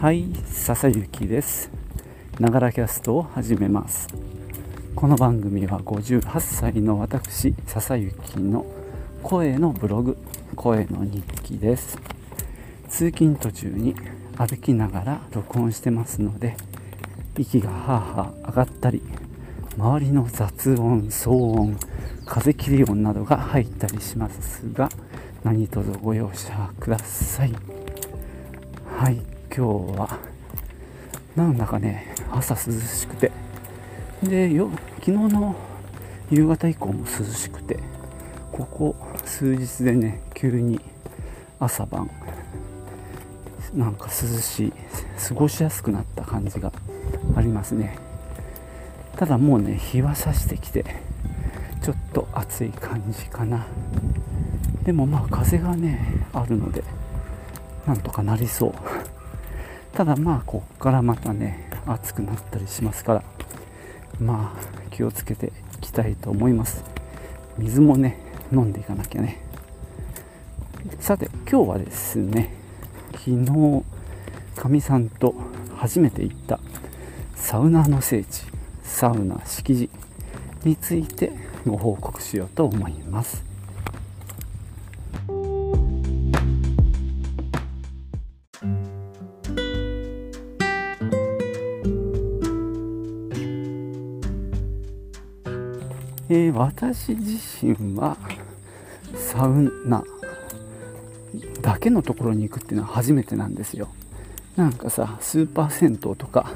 [0.00, 1.70] はい笹雪です。
[2.38, 4.08] ながらキャストを始めます。
[4.96, 8.64] この番組は58歳の私笹雪の
[9.22, 10.16] 声のブログ
[10.56, 11.98] 声の日記です。
[12.88, 13.94] 通勤途中に
[14.38, 16.56] 歩きながら録音してますので
[17.36, 19.02] 息がはあはあ上がったり
[19.76, 21.76] 周りの雑音騒音
[22.24, 24.88] 風切り音などが入ったりしますが
[25.44, 27.52] 何卒ご容赦ください。
[28.96, 29.39] はい。
[29.54, 30.18] 今日は
[31.36, 33.32] なんだかね朝涼しくて。
[34.22, 35.56] でよ昨日の
[36.30, 37.78] 夕方以降も涼しくて。
[38.52, 40.80] ここ数日でね急に
[41.58, 42.10] 朝晩
[43.72, 44.72] なんか涼しい
[45.28, 46.72] 過ごしやすくなった感じが
[47.36, 47.96] ありますね。
[49.16, 50.84] ただもうね日は差してきて
[51.80, 53.66] ちょっと暑い感じかな。
[54.82, 56.82] でもまあ風がねあるので
[57.86, 58.74] なんとかなりそう。
[59.92, 63.22] ただまあこっからまたね暑くなったりしますから
[64.18, 66.84] まあ気をつけていきたいと思います。
[67.58, 68.18] 水もね
[68.52, 69.42] 飲んでいかなきゃね。
[70.98, 72.54] さて今日はですね
[73.12, 73.84] 昨日
[74.56, 75.34] かみさんと
[75.76, 76.60] 初めて行った
[77.34, 78.44] サウナの聖地
[78.82, 79.90] サウナ敷地
[80.64, 81.32] について
[81.66, 83.49] ご報告しようと思います。
[96.32, 98.16] えー、私自身は
[99.16, 100.04] サウナ
[101.60, 103.88] だけのところに行くっていうのは初めてなんですよ。
[104.54, 106.52] なんかさスーパー銭湯とか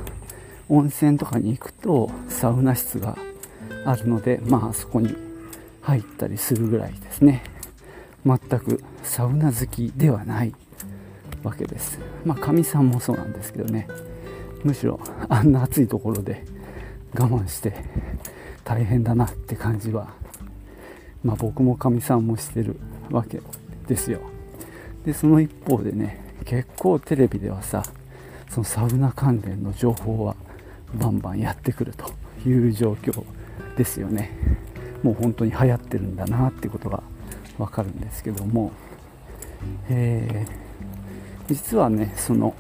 [0.69, 3.19] 温泉とかに行くとサウナ室が
[3.85, 5.17] あるのでまあそこに
[5.83, 7.43] 入ったりするぐらいですね。
[8.25, 10.55] 全くサウナ好きではない
[11.43, 11.99] わけです。
[12.25, 13.89] まあかみさんもそうなんですけどね。
[14.63, 16.45] むしろあんな暑いところで
[17.13, 17.75] 我慢して
[18.65, 20.09] 大変だなって感じは、
[21.23, 22.77] まあ、僕もかみさんもしてる
[23.11, 23.41] わけ
[23.87, 24.21] ですよ。
[25.05, 27.83] でその一方でね結構テレビではさ
[28.49, 30.35] そのサウナ関連の情報は
[30.95, 33.25] バンバンやってくるという状況
[33.77, 34.31] ですよね。
[35.03, 37.03] もう本当に流行ってるんだなってことが
[37.59, 38.73] わかるんですけども、
[39.91, 42.55] えー、実はねその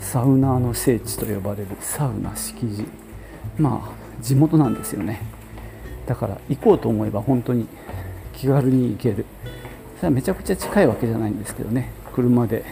[0.00, 2.86] サウナーの聖地と呼ばれるサウナ敷地
[3.58, 5.20] まあ地元なんですよね。
[6.06, 7.66] だから行こうと思えば本当に
[8.32, 9.24] 気軽に行ける。
[9.96, 11.90] それはめちゃくちゃ近いわけじゃないんですけどね。
[12.14, 12.64] 車で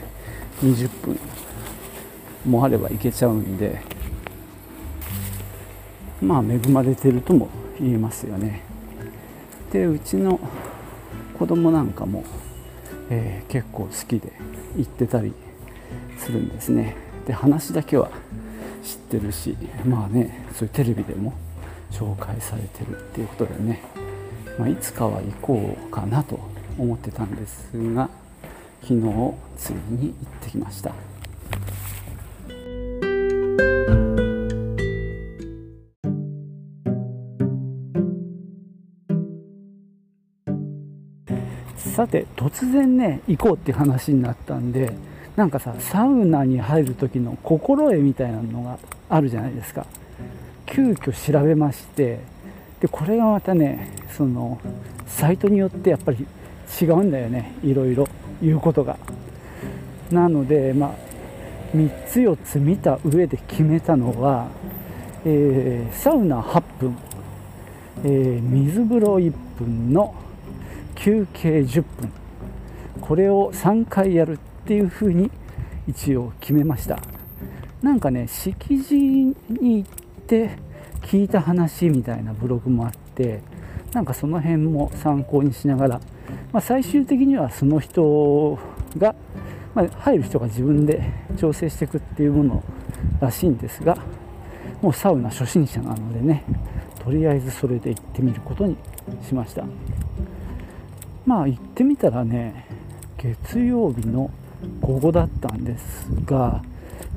[0.63, 1.19] 20分
[2.45, 3.81] もあれば行けちゃうんで。
[6.23, 7.49] まあ恵まれてるとも
[7.79, 8.63] 言えますよね。
[9.73, 10.41] でうちの
[11.39, 12.25] 子供なんかも、
[13.11, 14.33] えー、結構好きで
[14.77, 15.35] 行ってたり
[16.19, 16.97] するんですね。
[17.27, 18.11] で話だけは
[18.83, 21.33] 知ってるしまあねそういうテレビでも
[21.91, 23.81] 紹介されてるっていうことでね、
[24.59, 26.39] まあ、いつかは行こうかなと
[26.79, 28.11] 思ってたんですが
[28.83, 30.93] 昨日ついに行ってきました。
[41.97, 44.93] さて突然ね行こうっていう話になったんで
[45.37, 48.79] なんかさサウナに入る時の心得みたいなのが
[49.11, 49.87] あるじゃないですか。
[50.65, 52.21] 急遽調べまして
[52.81, 54.59] でこれがまたねその
[55.07, 56.27] サイトによってやっぱり
[56.81, 57.53] 違うんだよね。
[57.63, 58.09] いろいろ。
[58.43, 58.97] 言うことが。
[60.11, 60.91] なのでまあ
[61.77, 64.49] 3つ4つ見た上で決めたのは、
[65.25, 66.97] えー、サウナ8分、
[68.05, 70.15] えー、水風呂1分の
[70.95, 72.13] 休憩10分。
[73.01, 75.31] これを3回やるっていうふうに
[75.87, 76.99] 一応決めました。
[77.83, 79.89] なんかね敷地に行っ
[80.27, 80.59] て
[81.03, 83.43] 聞いた話みたいなブログもあって
[83.93, 86.01] なんかその辺も参考にしながら、
[86.53, 88.59] まあ、最終的にはその人
[88.99, 89.15] が、
[89.75, 92.65] まあ、入る人が自分で調整していくっていうもの
[93.21, 93.97] らしいんですが
[94.83, 96.45] もうサウナ初心者なのでね
[97.05, 98.77] とりあえずそれで行ってみることに
[99.23, 99.65] しました。
[101.25, 102.67] まあ行ってみたらね
[103.17, 104.31] 月曜日の
[104.87, 106.63] 午後だったんですが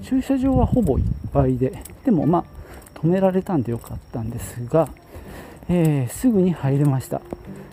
[0.02, 4.90] 駐車場はほぼいっぱいででもまあ止められたんでよかったんですが、
[5.70, 7.22] えー、すぐに入れました。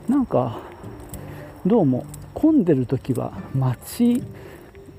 [0.06, 0.58] なんか
[1.64, 2.04] どうも
[2.34, 4.22] 混んでる時は待ち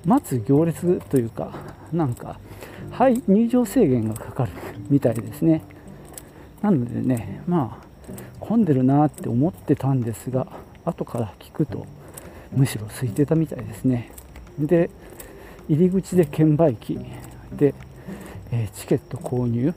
[0.03, 1.53] 待つ行列というか
[1.93, 2.39] なんか
[2.89, 4.51] はい入場制限がかかる
[4.89, 5.61] みたいですね。
[6.61, 7.87] なのでねまあ
[8.39, 10.47] 混んでるなって思ってたんですが
[10.83, 11.85] 後から聞くと
[12.51, 14.11] むしろ空いてたみたいですね。
[14.59, 14.89] で
[15.69, 16.99] 入り口で券売機、
[17.51, 17.73] で、
[18.51, 19.73] え、チケット購入。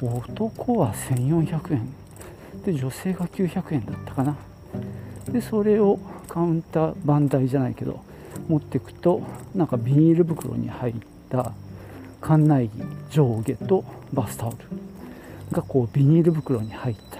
[0.00, 1.88] 男は1400円。
[2.64, 4.36] で女性が900円だったかな。
[5.28, 5.98] でそれを
[6.28, 8.00] カウンター番台じゃないけど
[8.48, 9.22] 持っていくと
[9.54, 10.94] なんかビニール袋に入っ
[11.30, 11.52] た
[12.20, 12.68] 館内
[13.10, 14.56] 着上下とバスタオル。
[15.52, 17.18] がこうビニール袋に入った。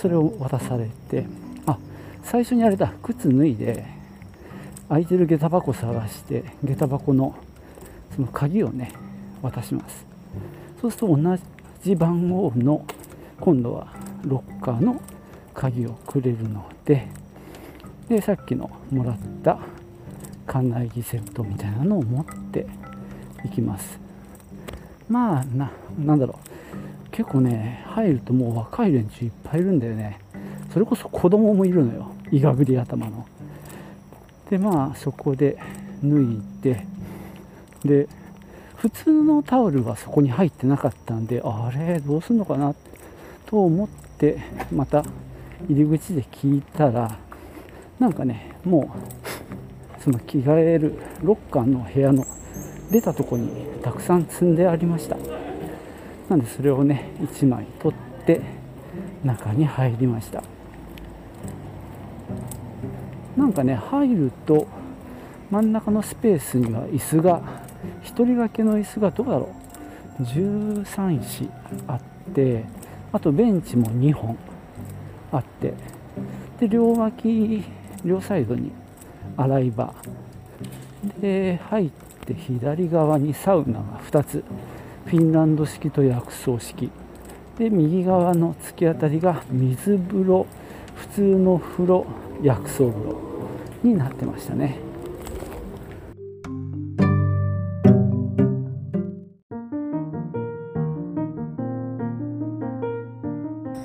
[0.00, 1.26] それを渡されて
[1.66, 1.78] あ
[2.22, 3.86] 最初にあれだ靴脱いで
[4.88, 7.34] 空いてる下駄箱探して下駄箱の
[8.14, 8.92] その鍵をね
[9.42, 10.06] 渡します。
[10.80, 11.38] そうすると同
[11.82, 12.84] じ番号の
[13.40, 13.88] 今度は
[14.22, 15.00] ロッカーの
[15.54, 17.06] 鍵をくれるので
[18.08, 19.58] でさっきのもらった
[20.46, 22.66] 館内着セットみたいなのを持って
[23.44, 23.98] いきます。
[25.08, 27.10] まあななんだろう。
[27.10, 30.18] 結構ね入るともう若い連中いっぱいいるんだよね。
[30.72, 32.10] それこそ子供もいるのよ。
[32.30, 33.26] いがぐり頭の。
[34.50, 35.58] でまあそこで
[36.02, 36.86] 脱いで
[37.84, 38.08] で
[38.76, 42.74] 普通のタオルはそこに入ってなかったんであれどうすんのかな
[43.46, 43.88] と思っ
[44.18, 44.38] て
[44.72, 45.04] また
[45.68, 47.16] 入り口で聞いたら
[47.98, 48.94] なんかねも
[49.98, 52.26] うその着替えるロッカーの部屋の
[52.90, 55.16] 出たとこにたくさん積んでありました。
[56.28, 58.40] なんでそれをね1枚取って
[59.24, 60.42] 中に入りました。
[63.44, 64.66] なんかね入ると
[65.50, 67.42] 真ん中のスペースには椅子が
[68.02, 69.50] 1人掛けの椅子がどうだろ
[70.18, 70.22] う。
[70.22, 71.50] 13石
[71.86, 72.00] あっ
[72.34, 72.64] て
[73.12, 74.38] あとベンチも2本
[75.30, 75.74] あって
[76.58, 77.62] で両脇
[78.02, 78.72] 両サイドに
[79.36, 79.92] 洗い場。
[81.20, 81.90] で入っ
[82.26, 84.42] て左側にサウナが2つ。
[85.04, 86.90] フィンランド式と薬草式。
[87.58, 90.46] で右側の突き当たりが水風呂
[90.94, 92.06] 普通の風呂
[92.42, 93.33] 薬草風呂。
[93.84, 94.78] になってましたね。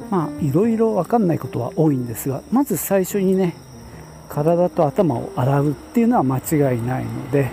[0.09, 3.53] まあいろいろ分かんないことは多いんですがまず最初にね
[4.27, 7.51] 体と頭を洗うっていうのは間違いないので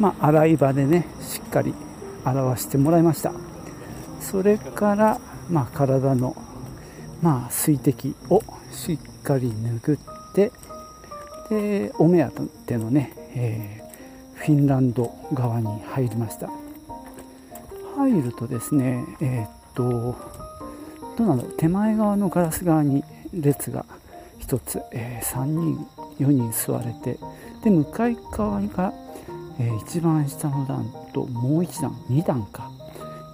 [0.00, 1.74] まあ洗い場でねしっかり
[2.24, 3.32] 洗わしてもらいました。
[4.20, 5.20] それから
[5.50, 6.34] まあ体の
[7.20, 10.52] まあ水滴をしっかり拭って
[11.48, 16.50] でお目当てのね、えー、フィンランド側に入りました。
[17.96, 19.82] 入るとですねえー、っと
[21.16, 23.84] どうなんだろう手前側のガラス側に列が
[24.40, 25.86] 1つ、えー、3人
[26.18, 27.18] 4人座れて
[27.62, 28.92] で向かい側が、
[29.58, 32.70] えー、一番下の段ともう1段2段か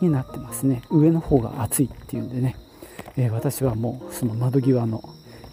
[0.01, 0.83] になってますね。
[0.91, 2.57] 上の方が暑いっていうんでね、
[3.17, 5.03] え、私はもうその窓際の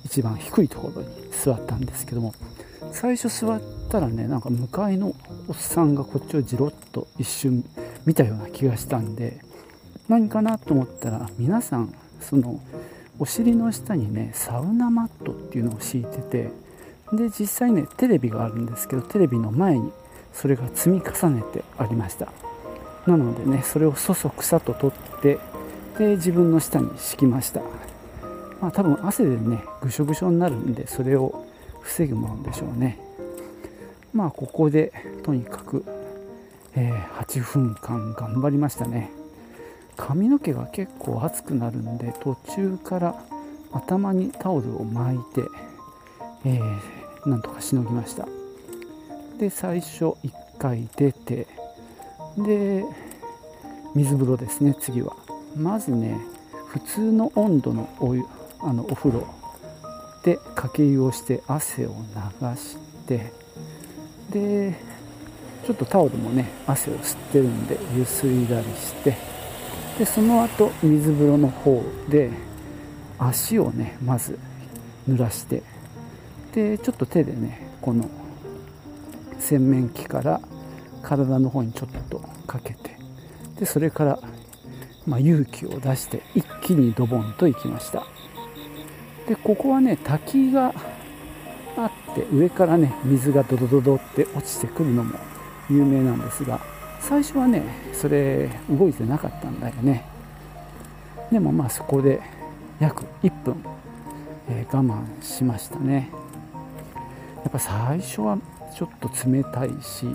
[0.05, 2.33] 一番低いところに座ったんですけども
[2.91, 5.13] 最初座ったらねなんか向かいの
[5.47, 7.65] おっさんがこっちをじろっと一瞬
[8.05, 9.41] 見たような気がしたんで
[10.07, 12.61] 何かなと思ったら皆さんその
[13.17, 16.51] お尻の下にねサウナマットっていうのを敷いてて
[17.11, 19.91] で実際ねテレビがあるんですけどテレビの前に
[20.33, 22.31] それが積み重ねてありました。
[23.07, 25.37] なのでねそれをそそくさと取って
[25.97, 27.61] で自分の下に敷きました。
[28.65, 31.45] まあ多分汗でねぐしょぐしょになるんでそれを
[31.81, 32.97] 防ぐものでしょうね。
[34.11, 35.85] まあここでとにかく、
[36.73, 39.11] えー、8分間頑張りましたね。
[39.97, 43.23] 髪の毛が結構熱くなるんで途中から
[43.71, 45.43] 頭にタオルを巻いて、
[46.45, 48.27] えー、なんとかしのぎました。
[49.37, 51.45] で最初1回出て
[52.35, 52.83] で
[53.93, 55.15] 水風呂ですね次は。
[55.55, 56.19] まずね
[56.65, 58.25] 普通の温度のお湯
[58.65, 59.27] あのお風呂。
[60.23, 61.95] でかけ湯をして汗を
[62.41, 63.31] 流して。
[64.31, 64.75] で
[65.65, 69.15] ちょっとタオルもね汗を吸ってるんでゆすいだりして。
[69.99, 72.31] でその後水風呂の方で
[73.17, 74.37] 足をねまず
[75.07, 75.61] 濡らして。
[76.53, 78.09] でちょっと手でねこの
[79.37, 80.41] 洗面器から
[81.03, 82.95] 体の方にちょっとかけて。
[83.59, 84.19] でそれから、
[85.05, 88.05] まあ、勇気を出して一気にドボンと行きました。
[89.27, 90.73] でここはね滝が
[91.77, 95.17] あって上からね水がドドドドって落ちてくるのも
[95.69, 96.59] 有名なんですが
[97.01, 97.63] 最初はね
[97.93, 100.05] それ動いてなかったんだよね。
[101.31, 102.21] でもまあそこで
[102.79, 103.55] 約1分、
[104.47, 106.09] えー、我慢しましたね。
[107.43, 108.37] やっぱ最初は
[108.75, 110.07] ちょっと冷たいし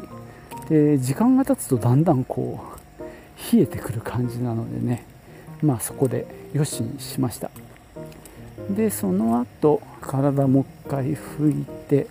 [0.69, 2.61] で時間が経つとだんだんこ
[2.99, 5.05] う冷えてくる感じなのでね。
[5.63, 7.51] まあそこでよしにしました。
[8.75, 12.07] でその後体もう一回拭いて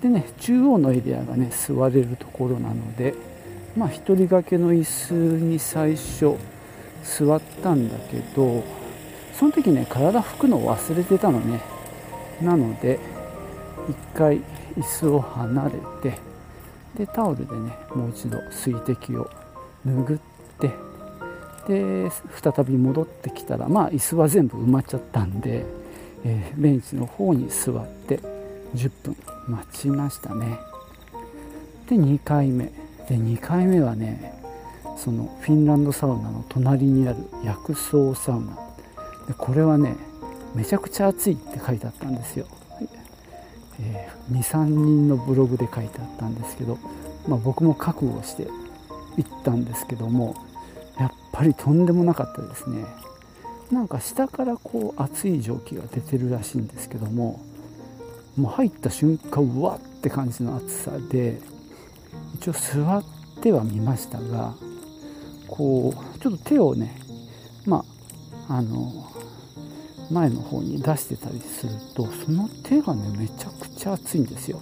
[0.00, 3.14] でね中央のエリアがね座れるところなので
[3.76, 6.36] まあ1人掛けの椅子に最初
[7.04, 8.64] 座ったんだけど
[9.34, 11.60] その時ね体拭くのを忘れてたのね。
[12.40, 12.98] なので
[14.14, 14.40] 1回
[14.76, 16.18] 椅子を離れて
[16.96, 19.30] でタオルでねもう一度水滴を
[19.86, 20.20] 拭っ
[20.58, 20.70] て
[21.68, 22.10] で
[22.42, 25.64] 再び戻ってきたらまあ椅子は全部埋まっちゃったんで、
[26.24, 28.20] えー、ベンチの方に座って
[28.74, 29.16] 10分
[29.48, 30.58] 待ちましたね。
[31.88, 32.66] で2回目。
[33.08, 34.40] で2回目はね
[34.96, 38.56] そのフィンランドサウナの隣にある薬草サウナ。
[39.26, 39.96] でこれはね
[40.54, 42.46] めちゃくちゃ暑いって書いてあったんですよ、
[43.80, 46.78] えー、23人のブログで書いてあったんですけど、
[47.26, 48.46] まあ、僕も覚悟して
[49.16, 50.36] 行ったんですけども
[50.98, 52.84] やっぱりとんでもなかったですね。
[53.72, 57.40] なんか下からこう熱い蒸気が出てるらしいんですけども
[58.36, 61.40] もう入った瞬間うわって感じの暑さで
[62.34, 63.04] 一応座っ
[63.40, 64.54] てはみましたが
[65.48, 67.00] こうちょっと手をね
[67.64, 67.84] ま
[68.48, 69.10] ああの
[70.10, 74.60] 前の方に出してたりするとその手がねめちゃくちゃ熱いんですよ。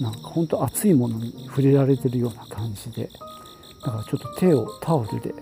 [0.00, 3.08] なんかほんと熱いものに触れられてるような感じで
[3.84, 5.34] だからちょっと手をタオルで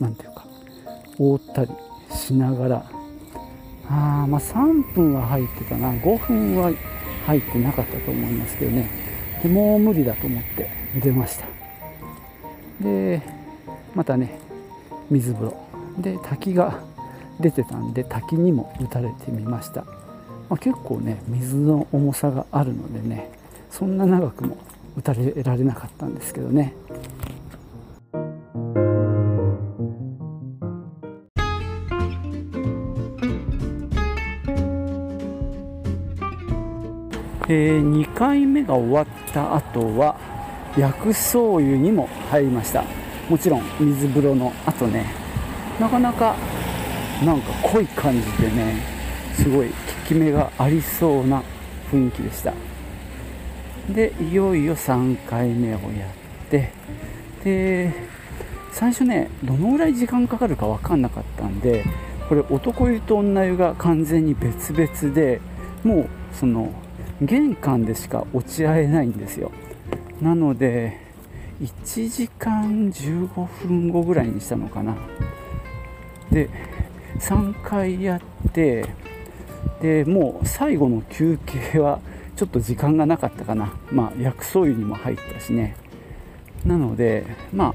[0.00, 0.47] 何ていうか
[1.18, 1.70] 覆ったり
[2.10, 2.90] しながら。
[3.90, 5.90] あまあ3分は入ってたな。
[5.92, 6.70] 5分は
[7.26, 8.88] 入ってなかったと思いますけどね。
[9.42, 10.70] でもう無理だと思って
[11.00, 11.46] 出ました。
[12.80, 13.22] で
[13.94, 14.38] またね
[15.10, 15.56] 水風呂。
[15.98, 16.80] で滝が
[17.40, 19.94] 出てたんで滝にも打たれてみました、ま
[20.50, 23.30] あ、結構ね水の重さがあるのでね
[23.70, 24.56] そんな長くも
[24.96, 26.74] 打たれられなかったんですけどね。
[38.18, 40.16] 回目が終わった後は
[40.76, 42.84] 薬草湯にも入りました。
[43.30, 45.06] もちろん水風呂の後ね。
[45.78, 46.34] なかなか
[47.24, 48.82] なんか濃い感じでね
[49.34, 49.74] すごい効
[50.08, 51.44] き目がありそうな
[51.92, 52.52] 雰囲気でした。
[53.88, 56.72] でいよいよ3回目をやって
[57.44, 57.92] で
[58.72, 61.84] 最初ねどのぐらい時間かかるか分かんなかったんで
[62.28, 65.40] これ男湯と女湯が完全に別々で
[65.84, 66.72] もうその
[67.22, 69.50] 玄関でしか落ち合えないんですよ。
[70.20, 70.98] なので
[71.60, 74.96] 1時間15分後ぐらいにしたのかな。
[76.30, 76.48] で
[77.18, 78.86] 3回やって
[79.80, 82.00] でもう最後の休憩は
[82.36, 83.74] ちょっと時間がなかったかな。
[83.90, 85.74] まあ薬草湯にも入ったしね。
[86.64, 87.74] なのでまあ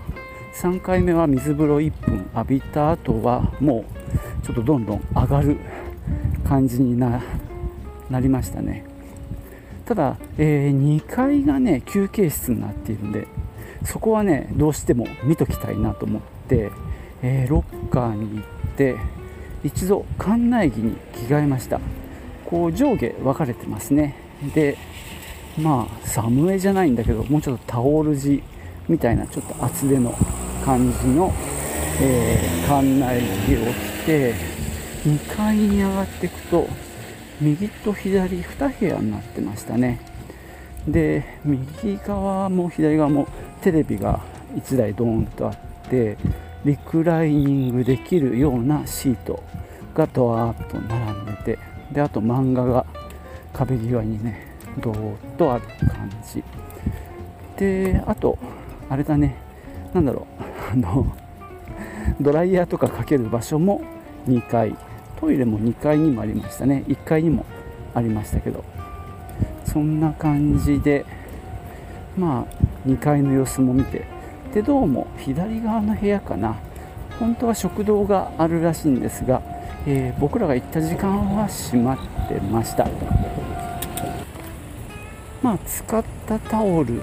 [0.55, 3.83] 3回目は水風呂1分浴びた後はも
[4.41, 5.57] うちょっとどんどん上がる
[6.47, 7.21] 感じにな
[8.11, 8.85] りましたね。
[9.85, 13.27] ただ、えー、2階がね休憩室になっているんで
[13.85, 16.71] そこはねどうしても見ときたいなと思って、
[17.21, 18.95] えー、ロッカーに行って
[19.63, 21.79] 一度館内着に着替えました。
[22.45, 24.15] こう上下分かれてますね。
[24.53, 24.77] で
[25.57, 28.43] まあサムエじゃないんだけどもうちょっとタオル地
[28.87, 30.13] みたいなちょっと厚手の
[30.65, 31.33] 感じの、
[32.01, 34.33] えー、館内着を着て
[35.05, 36.67] 2階に上がっていくと
[37.41, 39.99] 右と左2部屋になってましたね。
[40.87, 43.27] で右側も左側も
[43.61, 44.19] テレビが
[44.55, 45.57] 1台ドーンとあっ
[45.89, 46.17] て
[46.65, 49.41] リクライニングできるようなシート
[49.93, 51.59] がドワーッと並んでて
[51.91, 52.85] であと漫画が
[53.53, 56.43] 壁際にねドーッとある感じ。
[57.57, 58.37] であと
[58.89, 59.37] あれだね
[59.93, 61.15] 何だろうあの
[62.19, 63.81] ドライヤーとかかける場所も
[64.27, 64.75] 2階。
[65.23, 66.83] トイレも2階にもありましたね。
[66.89, 67.45] 1階にも
[67.93, 68.61] ありましたけど。
[69.63, 71.05] そんな感じで
[72.17, 74.05] まあ2階の様子も見て。
[74.53, 76.57] でどうも左側の部屋かな。
[77.19, 79.41] 本当は食堂があるらしいんですが、
[79.87, 82.85] えー、僕らが行った時間は閉まってました。
[85.41, 87.01] まあ使ったタオル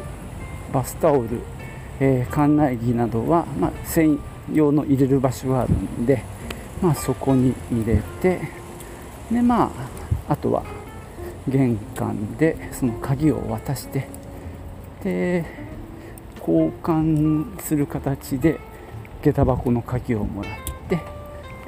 [0.74, 1.40] バスタオル、
[2.00, 4.18] えー、館内着などは、まあ、専
[4.52, 6.22] 用の入れる場所があるんで、
[6.82, 8.40] まあ、そこに入れて
[9.30, 9.64] でま
[10.28, 10.64] ああとは
[11.46, 14.08] 玄関でその鍵を渡して
[15.04, 15.44] で
[16.38, 18.58] 交換する形で
[19.22, 20.52] 下駄箱の鍵をもらっ
[20.88, 20.98] て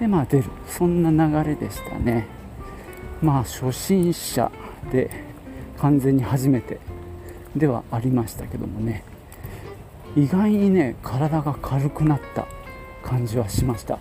[0.00, 0.44] でまあ出る。
[0.66, 2.26] そんな流れでしたね。
[3.20, 4.50] まあ初心者
[4.90, 5.10] で
[5.78, 6.80] 完全に初めて
[7.54, 9.04] ではありましたけどもね。
[10.16, 12.46] 意外にね体が軽くなった
[13.04, 13.98] 感じはしました、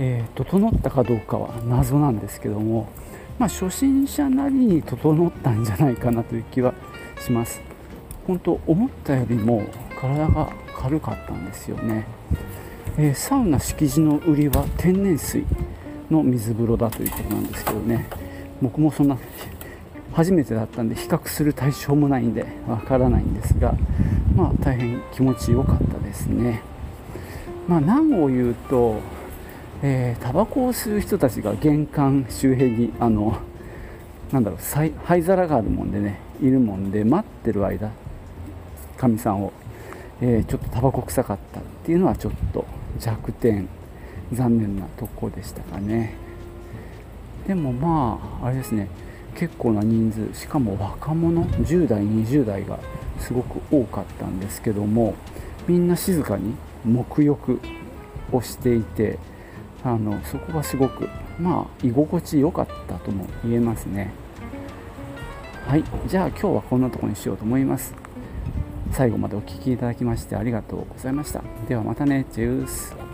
[0.00, 2.88] えー、整ったかどうかは謎なんですけども
[3.40, 6.74] まあ、初心者なりに整ったんじゃないかなという気は
[7.18, 7.62] します。
[8.26, 9.64] 本当思ったよりも
[9.98, 12.06] 体が軽かったんですよね、
[12.98, 15.44] えー、サウナ敷地の売りは天然水
[16.10, 18.06] の水風呂だということなんですけどね。
[18.60, 19.16] 僕もそんな
[20.12, 23.74] 初めてだったんで比較する対象もないんでわからないんですが
[24.36, 26.60] まあ大変気持ちよかったですね。
[27.66, 29.00] まあ何を言うと
[29.82, 33.38] えー、タバコを吸う人たちが玄関周辺にあの
[34.30, 34.60] なんだろう
[35.04, 37.90] 灰皿があるもんでねいるもんで待ってる間
[38.98, 39.52] かみさんを、
[40.20, 42.66] えー、ちょっとタバコ臭かったっていうのはちょっと
[42.98, 43.68] 弱点
[44.32, 46.14] 残念なとこでしたかね。
[47.48, 48.88] でもまああれですね
[49.34, 52.78] 結構な人数しかも若者10代20代が
[53.18, 55.14] すごく多かったんですけども
[55.66, 56.54] みんな静かに
[56.86, 57.60] 沐浴
[58.30, 59.18] をしていて
[59.82, 61.08] あのそこがすごく
[61.38, 64.10] まあ居心地良かったとも言えますね。
[65.66, 65.84] はい。
[66.06, 67.94] じゃあ今日はこんなとこにしようと思います。
[68.92, 71.42] 最後までお聴きいただきましてありがとうございました。
[71.68, 72.26] ではまたね。
[72.32, 73.09] チュース。